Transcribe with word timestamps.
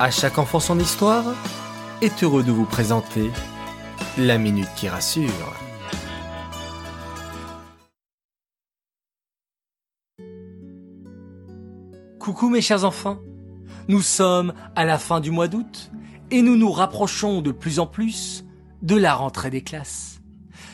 À 0.00 0.12
chaque 0.12 0.38
enfant 0.38 0.60
son 0.60 0.78
histoire 0.78 1.24
est 2.02 2.22
heureux 2.22 2.44
de 2.44 2.52
vous 2.52 2.66
présenter 2.66 3.32
la 4.16 4.38
minute 4.38 4.68
qui 4.76 4.88
rassure. 4.88 5.56
Coucou 12.20 12.48
mes 12.48 12.60
chers 12.60 12.84
enfants, 12.84 13.18
nous 13.88 14.00
sommes 14.00 14.54
à 14.76 14.84
la 14.84 14.98
fin 14.98 15.18
du 15.18 15.32
mois 15.32 15.48
d'août 15.48 15.90
et 16.30 16.42
nous 16.42 16.56
nous 16.56 16.70
rapprochons 16.70 17.42
de 17.42 17.50
plus 17.50 17.80
en 17.80 17.88
plus 17.88 18.44
de 18.82 18.94
la 18.94 19.16
rentrée 19.16 19.50
des 19.50 19.62
classes. 19.62 20.20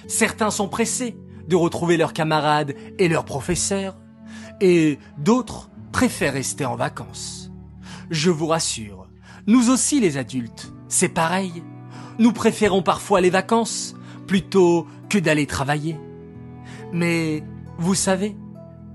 Certains 0.06 0.50
sont 0.50 0.68
pressés 0.68 1.16
de 1.48 1.56
retrouver 1.56 1.96
leurs 1.96 2.12
camarades 2.12 2.74
et 2.98 3.08
leurs 3.08 3.24
professeurs 3.24 3.96
et 4.60 4.98
d'autres 5.16 5.70
préfèrent 5.92 6.34
rester 6.34 6.66
en 6.66 6.76
vacances. 6.76 7.50
Je 8.10 8.28
vous 8.28 8.48
rassure, 8.48 9.08
nous 9.46 9.70
aussi 9.70 10.00
les 10.00 10.16
adultes, 10.16 10.72
c'est 10.88 11.08
pareil. 11.08 11.62
Nous 12.18 12.32
préférons 12.32 12.82
parfois 12.82 13.20
les 13.20 13.30
vacances 13.30 13.94
plutôt 14.26 14.86
que 15.08 15.18
d'aller 15.18 15.46
travailler. 15.46 15.98
Mais 16.92 17.44
vous 17.78 17.94
savez, 17.94 18.36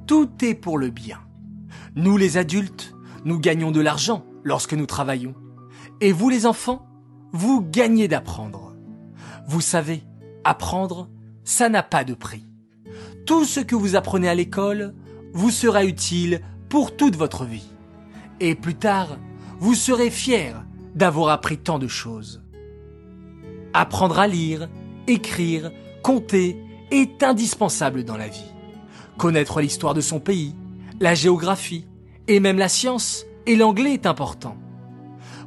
tout 0.07 0.29
est 0.41 0.55
pour 0.55 0.77
le 0.77 0.89
bien. 0.89 1.19
Nous 1.95 2.17
les 2.17 2.37
adultes, 2.37 2.95
nous 3.25 3.39
gagnons 3.39 3.71
de 3.71 3.81
l'argent 3.81 4.25
lorsque 4.43 4.73
nous 4.73 4.85
travaillons. 4.85 5.35
Et 6.01 6.11
vous 6.11 6.29
les 6.29 6.45
enfants, 6.45 6.87
vous 7.31 7.61
gagnez 7.61 8.07
d'apprendre. 8.07 8.75
Vous 9.47 9.61
savez, 9.61 10.03
apprendre, 10.43 11.09
ça 11.43 11.69
n'a 11.69 11.83
pas 11.83 12.03
de 12.03 12.13
prix. 12.13 12.47
Tout 13.25 13.45
ce 13.45 13.59
que 13.59 13.75
vous 13.75 13.95
apprenez 13.95 14.29
à 14.29 14.35
l'école 14.35 14.95
vous 15.33 15.51
sera 15.51 15.85
utile 15.85 16.41
pour 16.69 16.95
toute 16.95 17.15
votre 17.15 17.45
vie. 17.45 17.69
Et 18.39 18.55
plus 18.55 18.75
tard, 18.75 19.17
vous 19.59 19.75
serez 19.75 20.09
fiers 20.09 20.53
d'avoir 20.95 21.29
appris 21.29 21.57
tant 21.57 21.79
de 21.79 21.87
choses. 21.87 22.41
Apprendre 23.73 24.19
à 24.19 24.27
lire, 24.27 24.69
écrire, 25.07 25.71
compter 26.01 26.57
est 26.91 27.23
indispensable 27.23 28.03
dans 28.03 28.17
la 28.17 28.27
vie. 28.27 28.51
Connaître 29.17 29.61
l'histoire 29.61 29.93
de 29.93 30.01
son 30.01 30.19
pays, 30.19 30.55
la 30.99 31.13
géographie 31.13 31.85
et 32.27 32.39
même 32.39 32.57
la 32.57 32.69
science 32.69 33.25
et 33.45 33.55
l'anglais 33.55 33.93
est 33.93 34.05
important. 34.05 34.57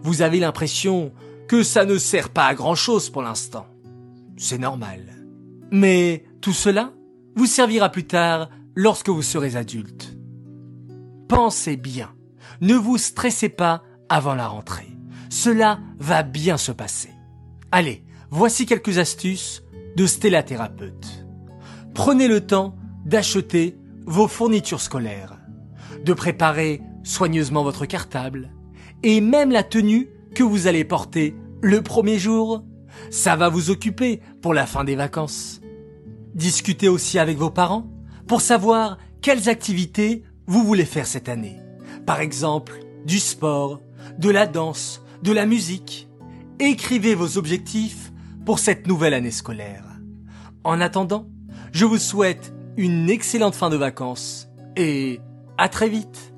Vous 0.02 0.22
avez 0.22 0.40
l'impression 0.40 1.12
que 1.48 1.62
ça 1.62 1.84
ne 1.84 1.96
sert 1.98 2.30
pas 2.30 2.46
à 2.46 2.54
grand 2.54 2.74
chose 2.74 3.10
pour 3.10 3.22
l'instant. 3.22 3.66
C'est 4.36 4.58
normal. 4.58 5.00
Mais 5.70 6.24
tout 6.40 6.52
cela 6.52 6.92
vous 7.34 7.46
servira 7.46 7.88
plus 7.88 8.06
tard 8.06 8.50
lorsque 8.74 9.08
vous 9.08 9.22
serez 9.22 9.56
adulte. 9.56 10.16
Pensez 11.28 11.76
bien. 11.76 12.10
Ne 12.60 12.74
vous 12.74 12.98
stressez 12.98 13.48
pas 13.48 13.82
avant 14.12 14.34
la 14.34 14.46
rentrée. 14.46 14.94
Cela 15.30 15.80
va 15.98 16.22
bien 16.22 16.58
se 16.58 16.70
passer. 16.70 17.08
Allez, 17.70 18.04
voici 18.30 18.66
quelques 18.66 18.98
astuces 18.98 19.62
de 19.96 20.06
Stella 20.06 20.42
Thérapeute. 20.42 21.26
Prenez 21.94 22.28
le 22.28 22.42
temps 22.42 22.76
d'acheter 23.06 23.78
vos 24.04 24.28
fournitures 24.28 24.82
scolaires, 24.82 25.38
de 26.04 26.12
préparer 26.12 26.82
soigneusement 27.04 27.64
votre 27.64 27.86
cartable 27.86 28.50
et 29.02 29.22
même 29.22 29.50
la 29.50 29.62
tenue 29.62 30.10
que 30.34 30.42
vous 30.42 30.66
allez 30.66 30.84
porter 30.84 31.34
le 31.62 31.80
premier 31.80 32.18
jour. 32.18 32.64
Ça 33.10 33.34
va 33.34 33.48
vous 33.48 33.70
occuper 33.70 34.20
pour 34.42 34.52
la 34.52 34.66
fin 34.66 34.84
des 34.84 34.94
vacances. 34.94 35.62
Discutez 36.34 36.88
aussi 36.88 37.18
avec 37.18 37.38
vos 37.38 37.50
parents 37.50 37.90
pour 38.26 38.42
savoir 38.42 38.98
quelles 39.22 39.48
activités 39.48 40.22
vous 40.46 40.64
voulez 40.64 40.84
faire 40.84 41.06
cette 41.06 41.30
année. 41.30 41.56
Par 42.04 42.20
exemple, 42.20 42.78
du 43.04 43.18
sport, 43.18 43.80
de 44.18 44.30
la 44.30 44.46
danse, 44.46 45.02
de 45.22 45.32
la 45.32 45.46
musique. 45.46 46.08
Écrivez 46.58 47.14
vos 47.14 47.38
objectifs 47.38 48.12
pour 48.44 48.58
cette 48.58 48.86
nouvelle 48.86 49.14
année 49.14 49.30
scolaire. 49.30 49.84
En 50.64 50.80
attendant, 50.80 51.28
je 51.72 51.84
vous 51.84 51.98
souhaite 51.98 52.52
une 52.76 53.10
excellente 53.10 53.54
fin 53.54 53.70
de 53.70 53.76
vacances 53.76 54.48
et 54.76 55.20
à 55.58 55.68
très 55.68 55.88
vite 55.88 56.31